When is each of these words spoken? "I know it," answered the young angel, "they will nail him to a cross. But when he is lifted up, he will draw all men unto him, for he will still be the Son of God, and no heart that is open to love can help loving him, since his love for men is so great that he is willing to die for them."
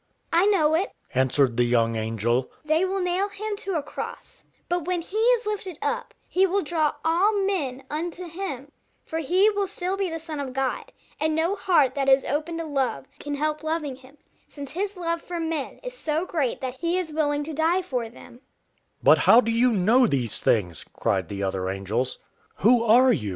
"I 0.33 0.47
know 0.47 0.73
it," 0.73 0.93
answered 1.13 1.55
the 1.57 1.63
young 1.63 1.95
angel, 1.95 2.49
"they 2.65 2.85
will 2.85 3.01
nail 3.01 3.29
him 3.29 3.55
to 3.57 3.75
a 3.75 3.83
cross. 3.83 4.43
But 4.67 4.85
when 4.85 4.99
he 4.99 5.15
is 5.15 5.45
lifted 5.45 5.77
up, 5.79 6.15
he 6.27 6.47
will 6.47 6.63
draw 6.63 6.95
all 7.05 7.45
men 7.45 7.83
unto 7.87 8.27
him, 8.27 8.71
for 9.05 9.19
he 9.19 9.51
will 9.51 9.67
still 9.67 9.95
be 9.97 10.09
the 10.09 10.17
Son 10.17 10.39
of 10.39 10.53
God, 10.53 10.91
and 11.19 11.35
no 11.35 11.53
heart 11.55 11.93
that 11.93 12.09
is 12.09 12.23
open 12.25 12.57
to 12.57 12.63
love 12.65 13.05
can 13.19 13.35
help 13.35 13.61
loving 13.61 13.95
him, 13.95 14.17
since 14.47 14.71
his 14.71 14.97
love 14.97 15.21
for 15.21 15.39
men 15.39 15.77
is 15.83 15.95
so 15.95 16.25
great 16.25 16.61
that 16.61 16.79
he 16.79 16.97
is 16.97 17.13
willing 17.13 17.43
to 17.43 17.53
die 17.53 17.83
for 17.83 18.09
them." 18.09 18.39